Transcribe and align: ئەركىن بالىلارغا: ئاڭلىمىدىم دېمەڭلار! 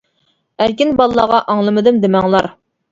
ئەركىن 0.65 0.95
بالىلارغا: 1.03 1.45
ئاڭلىمىدىم 1.53 2.05
دېمەڭلار! 2.09 2.55